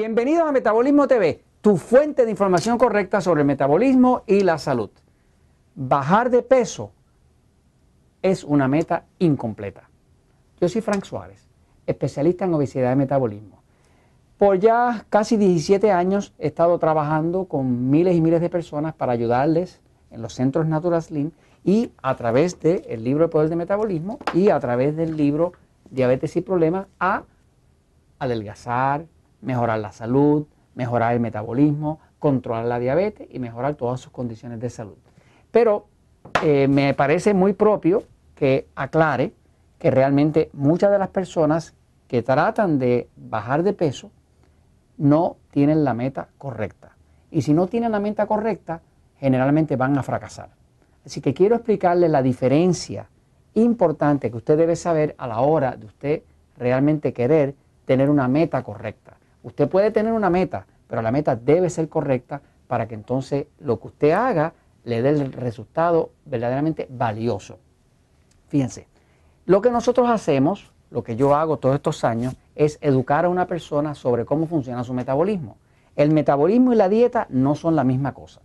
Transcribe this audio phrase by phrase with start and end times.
[0.00, 4.88] Bienvenidos a Metabolismo TV, tu fuente de información correcta sobre el metabolismo y la salud.
[5.74, 6.90] Bajar de peso
[8.22, 9.90] es una meta incompleta.
[10.58, 11.46] Yo soy Frank Suárez,
[11.86, 13.62] especialista en obesidad y metabolismo.
[14.38, 19.12] Por ya casi 17 años he estado trabajando con miles y miles de personas para
[19.12, 21.30] ayudarles en los centros Natural Slim
[21.62, 25.52] y a través del libro El Poder de Metabolismo y a través del libro
[25.90, 27.24] Diabetes y Problemas a
[28.18, 29.04] adelgazar,
[29.42, 34.70] mejorar la salud, mejorar el metabolismo, controlar la diabetes y mejorar todas sus condiciones de
[34.70, 34.96] salud.
[35.50, 35.86] Pero
[36.42, 38.04] eh, me parece muy propio
[38.34, 39.32] que aclare
[39.78, 41.74] que realmente muchas de las personas
[42.06, 44.10] que tratan de bajar de peso
[44.98, 46.96] no tienen la meta correcta.
[47.30, 48.82] Y si no tienen la meta correcta,
[49.18, 50.50] generalmente van a fracasar.
[51.04, 53.08] Así que quiero explicarle la diferencia
[53.54, 56.22] importante que usted debe saber a la hora de usted
[56.58, 57.54] realmente querer
[57.86, 59.09] tener una meta correcta.
[59.42, 63.80] Usted puede tener una meta, pero la meta debe ser correcta para que entonces lo
[63.80, 64.52] que usted haga
[64.84, 67.58] le dé el resultado verdaderamente valioso.
[68.48, 68.86] Fíjense,
[69.46, 73.46] lo que nosotros hacemos, lo que yo hago todos estos años, es educar a una
[73.46, 75.56] persona sobre cómo funciona su metabolismo.
[75.96, 78.40] El metabolismo y la dieta no son la misma cosa.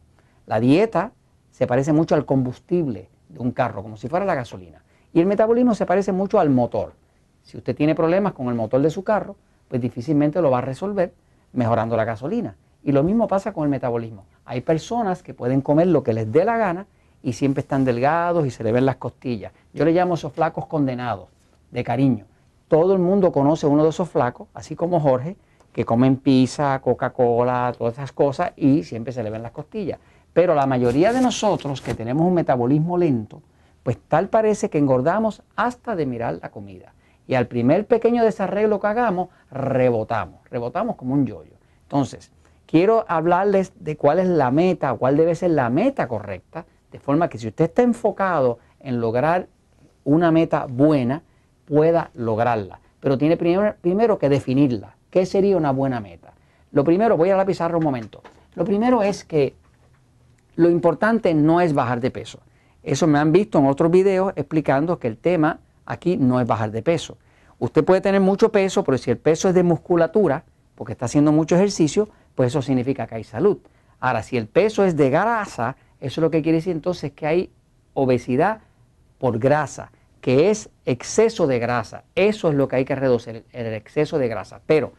[0.46, 1.12] La dieta
[1.52, 4.84] se parece mucho al combustible de un carro, como si fuera la gasolina.
[5.14, 6.94] Y el metabolismo se parece mucho al motor.
[7.44, 9.36] Si usted tiene problemas con el motor de su carro,
[9.68, 11.14] pues difícilmente lo va a resolver
[11.54, 12.56] mejorando la gasolina.
[12.84, 14.26] Y lo mismo pasa con el metabolismo.
[14.46, 16.86] Hay personas que pueden comer lo que les dé la gana
[17.24, 19.52] y siempre están delgados y se le ven las costillas.
[19.74, 21.30] Yo le llamo esos flacos condenados,
[21.72, 22.26] de cariño.
[22.68, 25.36] Todo el mundo conoce uno de esos flacos, así como Jorge,
[25.74, 30.00] que comen pizza, Coca-Cola, todas esas cosas y siempre se le ven las costillas.
[30.32, 33.42] Pero la mayoría de nosotros que tenemos un metabolismo lento,
[33.84, 36.94] pues tal parece que engordamos hasta de mirar la comida.
[37.28, 41.54] Y al primer pequeño desarreglo que hagamos, rebotamos, rebotamos como un yoyo.
[41.84, 42.32] Entonces,
[42.66, 47.30] quiero hablarles de cuál es la meta, cuál debe ser la meta correcta, de forma
[47.30, 49.48] que si usted está enfocado en lograr
[50.04, 51.24] una meta buena,
[51.66, 52.80] pueda lograrla.
[53.00, 54.96] Pero tiene primero, primero que definirla.
[55.10, 56.34] ¿Qué sería una buena meta?
[56.72, 58.22] Lo primero, voy a la pizarra un momento.
[58.56, 59.56] Lo primero es que
[60.56, 62.40] lo importante no es bajar de peso.
[62.84, 66.72] Eso me han visto en otros videos explicando que el tema aquí no es bajar
[66.72, 67.18] de peso.
[67.60, 70.44] Usted puede tener mucho peso, pero si el peso es de musculatura,
[70.76, 73.58] porque está haciendo mucho ejercicio, pues eso significa que hay salud.
[74.00, 77.26] Ahora, si el peso es de grasa, eso es lo que quiere decir entonces que
[77.26, 77.52] hay
[77.94, 78.60] obesidad
[79.18, 82.04] por grasa, que es exceso de grasa.
[82.16, 84.60] Eso es lo que hay que reducir, el exceso de grasa.
[84.66, 84.94] Pero,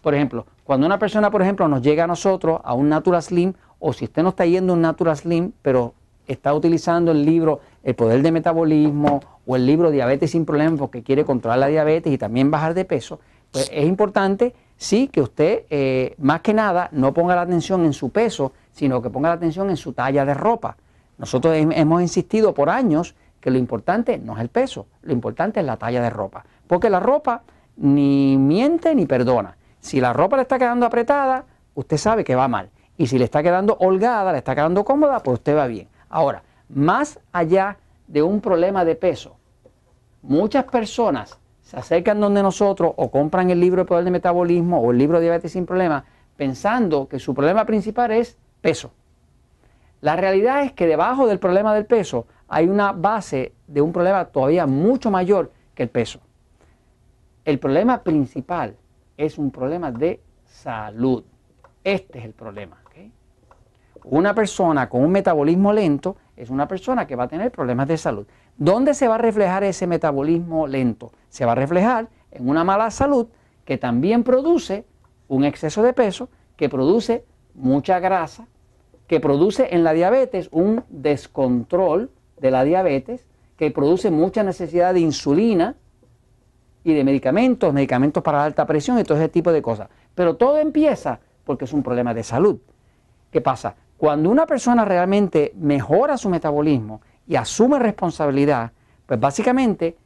[0.00, 3.52] por ejemplo, cuando una persona, por ejemplo, nos llega a nosotros a un Natural Slim
[3.78, 5.94] o si usted no está yendo a un Natural Slim, pero
[6.26, 11.02] está utilizando el libro El Poder de Metabolismo o el libro Diabetes sin Problemas porque
[11.02, 13.18] quiere controlar la diabetes y también bajar de peso,
[13.50, 17.94] pues es importante, sí, que usted eh, más que nada no ponga la atención en
[17.94, 20.76] su peso, sino que ponga la atención en su talla de ropa.
[21.16, 25.64] Nosotros hemos insistido por años que lo importante no es el peso, lo importante es
[25.64, 27.40] la talla de ropa, porque la ropa
[27.78, 29.56] ni miente ni perdona.
[29.80, 32.68] Si la ropa le está quedando apretada, usted sabe que va mal.
[32.98, 35.88] Y si le está quedando holgada, le está quedando cómoda, pues usted va bien.
[36.10, 39.36] Ahora, más allá de un problema de peso,
[40.22, 44.90] muchas personas se acercan donde nosotros o compran el libro de poder de metabolismo o
[44.90, 46.04] el libro de diabetes sin problema
[46.36, 48.92] pensando que su problema principal es peso.
[50.00, 54.24] La realidad es que debajo del problema del peso hay una base de un problema
[54.26, 56.20] todavía mucho mayor que el peso.
[57.44, 58.76] El problema principal
[59.16, 61.24] es un problema de salud.
[61.82, 62.78] Este es el problema.
[64.04, 67.98] Una persona con un metabolismo lento es una persona que va a tener problemas de
[67.98, 68.26] salud.
[68.56, 71.10] ¿Dónde se va a reflejar ese metabolismo lento?
[71.28, 73.26] Se va a reflejar en una mala salud
[73.64, 74.84] que también produce
[75.26, 77.24] un exceso de peso, que produce
[77.54, 78.46] mucha grasa,
[79.08, 83.26] que produce en la diabetes un descontrol de la diabetes,
[83.56, 85.74] que produce mucha necesidad de insulina
[86.84, 89.88] y de medicamentos, medicamentos para alta presión y todo ese tipo de cosas.
[90.14, 92.58] Pero todo empieza porque es un problema de salud.
[93.32, 93.74] ¿Qué pasa?
[93.98, 98.70] Cuando una persona realmente mejora su metabolismo y asume responsabilidad,
[99.04, 99.96] pues básicamente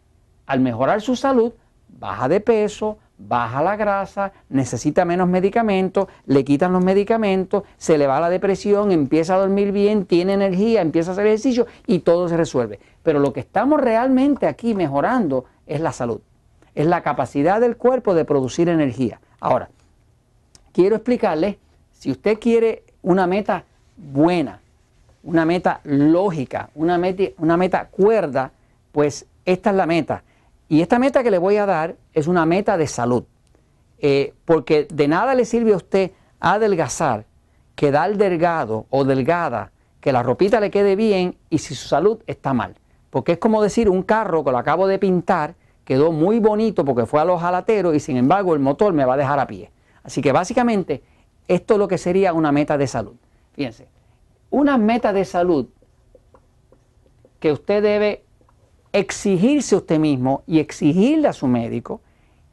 [0.46, 1.52] al mejorar su salud,
[1.88, 8.06] baja de peso, baja la grasa, necesita menos medicamentos, le quitan los medicamentos, se le
[8.06, 12.30] va la depresión, empieza a dormir bien, tiene energía, empieza a hacer ejercicio y todo
[12.30, 12.80] se resuelve.
[13.02, 16.22] Pero lo que estamos realmente aquí mejorando es la salud,
[16.74, 19.20] es la capacidad del cuerpo de producir energía.
[19.38, 19.68] Ahora,
[20.72, 21.58] quiero explicarle,
[21.92, 23.66] si usted quiere una meta
[23.96, 24.60] buena,
[25.22, 28.52] una meta lógica, una meta, una meta cuerda,
[28.92, 30.22] pues esta es la meta.
[30.68, 33.24] Y esta meta que le voy a dar es una meta de salud.
[33.98, 36.10] Eh, porque de nada le sirve a usted
[36.40, 37.24] adelgazar,
[37.76, 42.52] quedar delgado o delgada, que la ropita le quede bien y si su salud está
[42.52, 42.74] mal.
[43.10, 45.54] Porque es como decir un carro que lo acabo de pintar,
[45.84, 49.14] quedó muy bonito porque fue a los jalateros y sin embargo el motor me va
[49.14, 49.70] a dejar a pie.
[50.02, 51.02] Así que básicamente
[51.46, 53.14] esto es lo que sería una meta de salud.
[53.52, 53.88] Fíjense,
[54.50, 55.66] una meta de salud
[57.38, 58.24] que usted debe
[58.92, 62.00] exigirse usted mismo y exigirle a su médico.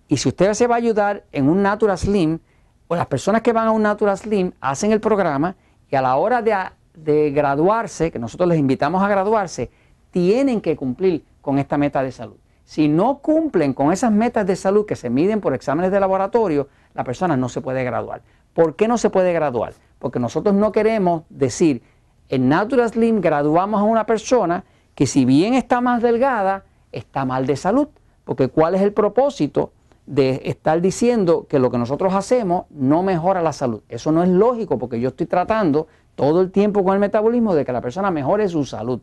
[0.07, 2.39] Y si usted se va a ayudar en un Natural Slim,
[2.87, 5.55] o las personas que van a un Natural Slim hacen el programa
[5.91, 6.55] y a la hora de,
[6.95, 9.69] de graduarse, que nosotros les invitamos a graduarse,
[10.09, 12.37] tienen que cumplir con esta meta de salud.
[12.63, 16.67] Si no cumplen con esas metas de salud que se miden por exámenes de laboratorio,
[16.93, 18.21] la persona no se puede graduar.
[18.53, 19.73] ¿Por qué no se puede graduar?
[19.99, 21.83] Porque nosotros no queremos decir,
[22.29, 24.63] en Natural Slim graduamos a una persona
[24.95, 27.87] que si bien está más delgada, está mal de salud.
[28.23, 29.71] Porque ¿cuál es el propósito
[30.05, 33.81] de estar diciendo que lo que nosotros hacemos no mejora la salud?
[33.89, 37.65] Eso no es lógico porque yo estoy tratando todo el tiempo con el metabolismo de
[37.65, 38.99] que la persona mejore su salud.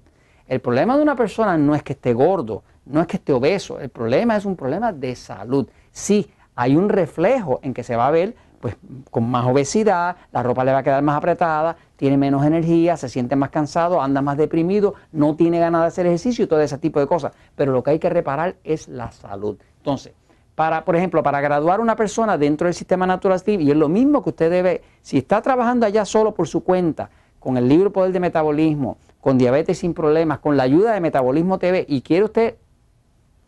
[0.47, 3.81] El problema de una persona no es que esté gordo, no es que esté obeso,
[3.81, 5.69] el problema es un problema de salud.
[5.91, 8.77] Sí, hay un reflejo en que se va a ver pues
[9.13, 13.09] con más obesidad, la ropa le va a quedar más apretada, tiene menos energía, se
[13.09, 16.77] siente más cansado, anda más deprimido, no tiene ganas de hacer ejercicio y todo ese
[16.79, 17.33] tipo de cosas.
[17.55, 19.57] Pero lo que hay que reparar es la salud.
[19.77, 20.15] Entonces,
[20.57, 23.89] para, por ejemplo, para graduar una persona dentro del sistema Natural Steve, y es lo
[23.89, 27.09] mismo que usted debe, si está trabajando allá solo por su cuenta,
[27.39, 31.61] con el libro Poder de Metabolismo, con diabetes sin problemas, con la ayuda de Metabolismo
[31.61, 32.57] TV, y quiere usted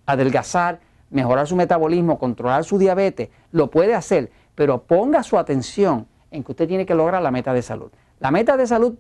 [0.07, 0.79] adelgazar,
[1.11, 6.51] mejorar su metabolismo, controlar su diabetes, lo puede hacer pero ponga su atención en que
[6.51, 7.93] usted tiene que lograr la meta de salud.
[8.19, 8.99] La meta de salud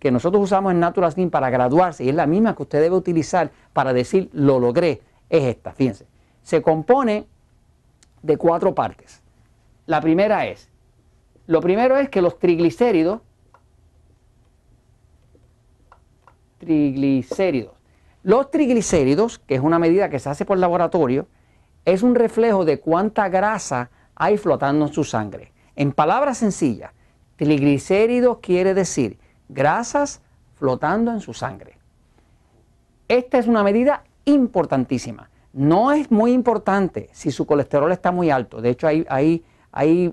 [0.00, 3.52] que nosotros usamos en Natural para graduarse y es la misma que usted debe utilizar
[3.72, 5.00] para decir lo logré,
[5.30, 6.04] es esta, fíjense.
[6.42, 7.28] Se compone
[8.24, 9.22] de cuatro partes.
[9.86, 10.68] La primera es,
[11.46, 13.20] lo primero es que los triglicéridos,
[16.58, 17.76] triglicéridos,
[18.24, 21.28] los triglicéridos, que es una medida que se hace por laboratorio,
[21.84, 25.52] es un reflejo de cuánta grasa hay flotando en su sangre.
[25.76, 26.92] En palabras sencillas,
[27.36, 29.18] triglicéridos quiere decir
[29.48, 30.20] grasas
[30.56, 31.78] flotando en su sangre.
[33.06, 35.30] Esta es una medida importantísima.
[35.52, 38.60] No es muy importante si su colesterol está muy alto.
[38.60, 39.44] De hecho, hay,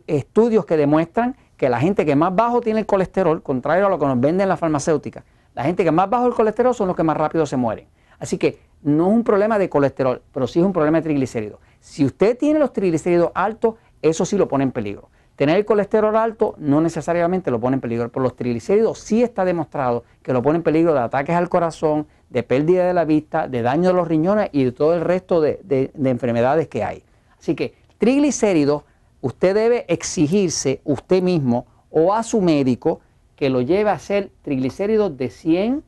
[0.05, 3.97] estudios que demuestran que la gente que más bajo tiene el colesterol, contrario a lo
[3.97, 5.23] que nos venden las farmacéuticas,
[5.55, 7.87] la gente que más bajo el colesterol son los que más rápido se mueren.
[8.19, 11.59] Así que no es un problema de colesterol, pero sí es un problema de triglicéridos.
[11.79, 13.75] Si usted tiene los triglicéridos altos,
[14.09, 15.09] eso sí lo pone en peligro.
[15.35, 19.43] Tener el colesterol alto no necesariamente lo pone en peligro, pero los triglicéridos sí está
[19.43, 23.47] demostrado que lo pone en peligro de ataques al corazón, de pérdida de la vista,
[23.47, 27.03] de daño de los riñones y de todo el resto de, enfermedades que hay.
[27.37, 28.83] Así que triglicéridos,
[29.21, 33.01] usted debe exigirse usted mismo o a su médico
[33.35, 35.83] que lo lleve a hacer triglicéridos de 100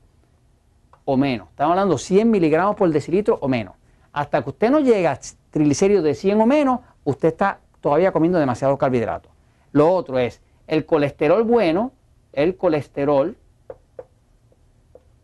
[1.06, 1.48] o menos.
[1.50, 3.76] Estamos hablando de 100 miligramos por decilitro o menos.
[4.12, 5.20] Hasta que usted no llegue a
[5.52, 9.32] triglicéridos de 100 o menos, usted está todavía comiendo demasiado carbohidratos.
[9.72, 11.94] Lo otro es el colesterol bueno,
[12.34, 13.38] el colesterol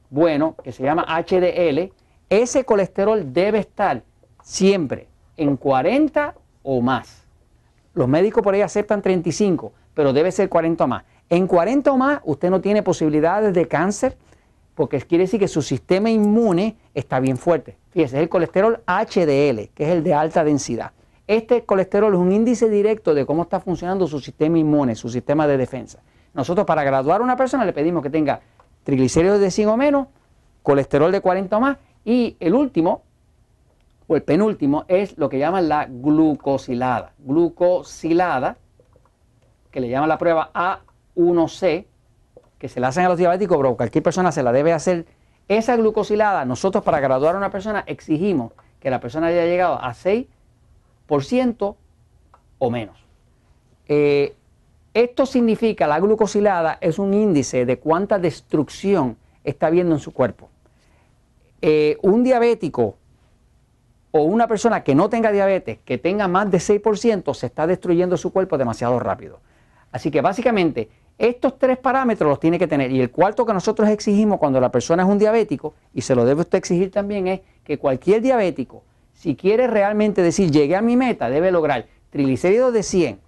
[0.10, 1.92] bueno, que se llama HDL,
[2.30, 4.04] ese colesterol debe estar
[4.42, 7.26] siempre en 40 o más.
[7.94, 11.04] Los médicos por ahí aceptan 35, pero debe ser 40 o más.
[11.30, 14.16] En 40 o más usted no tiene posibilidades de cáncer
[14.74, 17.76] porque quiere decir que su sistema inmune está bien fuerte.
[17.90, 20.94] Fíjese, es el colesterol HDL, que es el de alta densidad.
[21.27, 25.48] Este colesterol es un índice directo de cómo está funcionando su sistema inmune, su sistema
[25.48, 26.00] de defensa.
[26.34, 28.42] Nosotros para graduar a una persona le pedimos que tenga
[28.84, 30.08] triglicéridos de 100 o menos,
[30.63, 33.03] colesterol de 40 o más y el último
[34.08, 37.13] o el penúltimo es lo que llaman la glucosilada.
[37.20, 38.58] Glucosilada,
[39.72, 41.86] que le llaman la prueba A1C,
[42.58, 45.06] que se la hacen a los diabéticos, pero cualquier persona se la debe hacer.
[45.48, 48.51] Esa glucosilada, nosotros para graduar a una persona exigimos
[48.82, 50.27] que la persona haya llegado a 6
[52.60, 52.98] o menos.
[53.88, 54.36] Eh,
[54.93, 60.50] esto significa, la glucosilada es un índice de cuánta destrucción está habiendo en su cuerpo.
[61.62, 62.96] Eh, un diabético
[64.12, 68.17] o una persona que no tenga diabetes, que tenga más de 6%, se está destruyendo
[68.17, 69.39] su cuerpo demasiado rápido.
[69.91, 72.91] Así que básicamente estos tres parámetros los tiene que tener.
[72.91, 76.25] Y el cuarto que nosotros exigimos cuando la persona es un diabético, y se lo
[76.25, 78.84] debe usted exigir también, es que cualquier diabético
[79.24, 83.22] si quiere realmente decir llegué a mi meta, debe lograr triglicéridos de 100,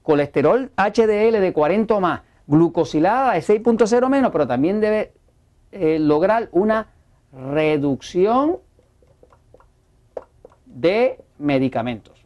[0.00, 5.12] colesterol HDL de 40 o más, glucosilada de 6.0 menos, pero también debe
[5.72, 6.86] eh, lograr una
[7.32, 8.58] reducción
[10.66, 12.24] de medicamentos.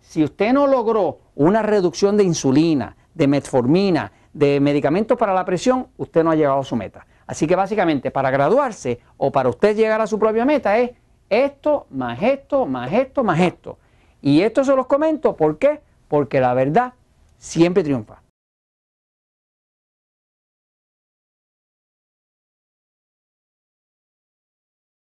[0.00, 5.86] Si usted no logró una reducción de insulina, de metformina, de medicamentos para la presión,
[5.98, 7.06] usted no ha llegado a su meta.
[7.28, 10.90] Así que básicamente para graduarse o para usted llegar a su propia meta es
[11.30, 13.78] esto, más esto, más esto, más esto.
[14.20, 15.80] Y esto se los comento, ¿por qué?
[16.08, 16.94] Porque la verdad
[17.38, 18.23] siempre triunfa.